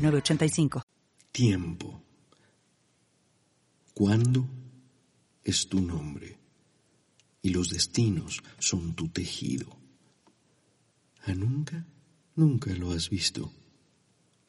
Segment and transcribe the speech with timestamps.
[0.00, 0.82] 906985.
[1.32, 2.02] Tiempo.
[3.94, 4.48] ¿Cuándo
[5.44, 6.38] es tu nombre?
[7.42, 9.76] Y los destinos son tu tejido.
[11.24, 11.86] ¿A nunca?
[12.34, 13.52] Nunca lo has visto,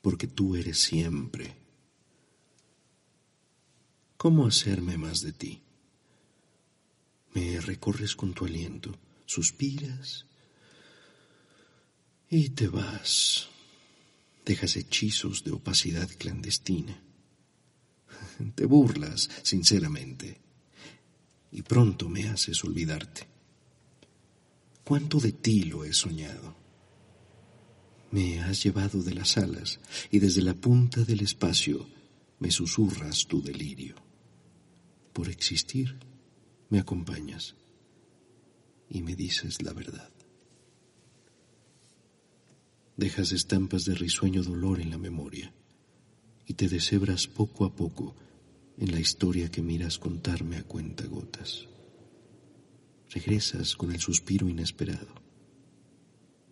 [0.02, 1.58] porque tú eres siempre.
[4.18, 5.62] ¿Cómo hacerme más de ti?
[7.34, 10.26] Me recorres con tu aliento, suspiras
[12.30, 13.51] y te vas.
[14.52, 17.02] Dejas hechizos de opacidad clandestina.
[18.56, 20.42] Te burlas, sinceramente,
[21.54, 23.30] y pronto me haces olvidarte.
[24.84, 26.54] ¿Cuánto de ti lo he soñado?
[28.12, 29.80] Me has llevado de las alas
[30.12, 31.88] y desde la punta del espacio
[32.40, 33.96] me susurras tu delirio.
[35.14, 35.98] Por existir,
[36.70, 37.56] me acompañas
[38.90, 40.12] y me dices la verdad.
[43.02, 45.52] Dejas estampas de risueño dolor en la memoria
[46.46, 48.16] y te deshebras poco a poco
[48.78, 51.68] en la historia que miras contarme a cuenta gotas.
[53.10, 55.16] Regresas con el suspiro inesperado,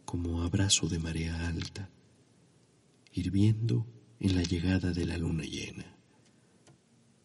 [0.05, 1.91] como abrazo de marea alta,
[3.13, 3.85] hirviendo
[4.19, 5.95] en la llegada de la luna llena,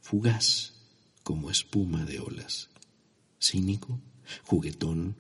[0.02, 0.74] fugaz
[1.22, 2.68] como espuma de olas,
[3.40, 4.02] cínico,
[4.42, 5.16] juguetón,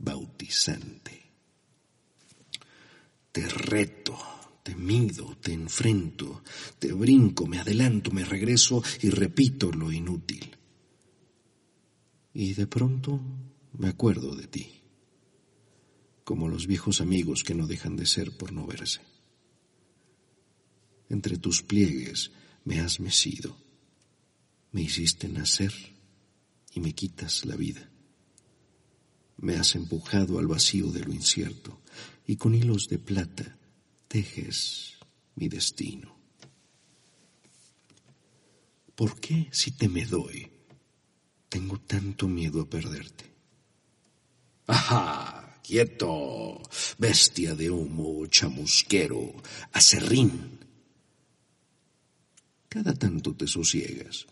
[0.00, 1.29] bautizante.
[3.32, 4.18] Te reto,
[4.62, 6.42] te mido, te enfrento,
[6.78, 10.56] te brinco, me adelanto, me regreso y repito lo inútil.
[12.34, 13.20] Y de pronto
[13.72, 14.82] me acuerdo de ti,
[16.24, 19.00] como los viejos amigos que no dejan de ser por no verse.
[21.08, 22.30] Entre tus pliegues
[22.64, 23.56] me has mecido,
[24.72, 25.72] me hiciste nacer
[26.72, 27.89] y me quitas la vida.
[29.40, 31.80] Me has empujado al vacío de lo incierto
[32.26, 33.56] y con hilos de plata
[34.06, 34.98] tejes
[35.34, 36.14] mi destino.
[38.94, 40.50] ¿Por qué si te me doy
[41.48, 43.24] tengo tanto miedo a perderte?
[44.66, 45.58] ¡Ajá!
[45.62, 46.60] ¡Quieto!
[46.98, 49.32] Bestia de humo, chamusquero,
[49.72, 50.58] acerrín.
[52.68, 54.26] Cada tanto te sosiegas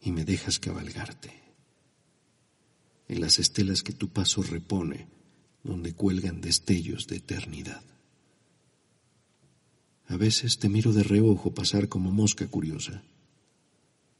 [0.00, 1.42] y me dejas cabalgarte.
[3.12, 5.06] En las estelas que tu paso repone,
[5.62, 7.84] donde cuelgan destellos de eternidad.
[10.06, 13.02] A veces te miro de reojo pasar como mosca curiosa.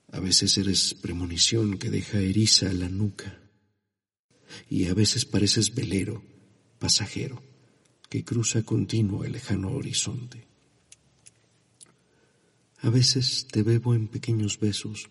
[0.09, 3.41] A veces eres premonición que deja eriza la nuca.
[4.69, 6.23] Y a veces pareces velero,
[6.79, 7.43] pasajero,
[8.11, 10.47] que cruza continuo el lejano horizonte.
[12.81, 15.09] A veces te bebo en pequeños besos,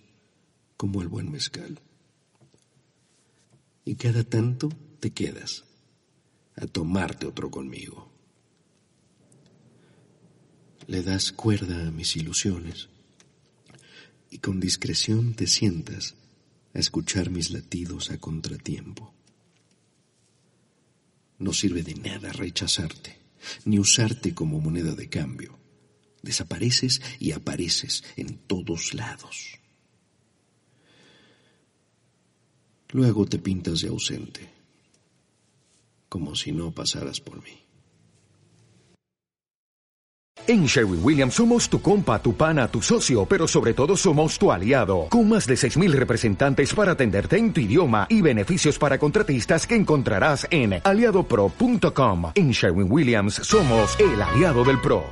[0.78, 1.82] como el buen mezcal.
[3.84, 4.70] Y cada tanto
[5.00, 5.66] te quedas
[6.56, 8.12] a tomarte otro conmigo.
[10.88, 12.90] Le das cuerda a mis ilusiones
[14.30, 16.16] y con discreción te sientas
[16.74, 19.14] a escuchar mis latidos a contratiempo.
[21.38, 23.18] No sirve de nada rechazarte,
[23.66, 25.60] ni usarte como moneda de cambio.
[26.22, 29.61] Desapareces y apareces en todos lados.
[32.92, 34.50] Luego te pintas de ausente,
[36.10, 37.62] como si no pasaras por mí.
[40.48, 44.52] En Sherwin Williams somos tu compa, tu pana, tu socio, pero sobre todo somos tu
[44.52, 49.68] aliado, con más de 6.000 representantes para atenderte en tu idioma y beneficios para contratistas
[49.68, 52.32] que encontrarás en aliadopro.com.
[52.36, 55.04] En Sherwin Williams somos el aliado del PRO.